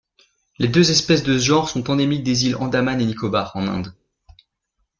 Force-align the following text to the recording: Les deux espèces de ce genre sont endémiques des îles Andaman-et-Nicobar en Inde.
Les 0.57 0.67
deux 0.67 0.89
espèces 0.89 1.21
de 1.21 1.37
ce 1.37 1.45
genre 1.45 1.69
sont 1.69 1.91
endémiques 1.91 2.23
des 2.23 2.47
îles 2.47 2.55
Andaman-et-Nicobar 2.55 3.55
en 3.55 3.67
Inde. 3.67 3.93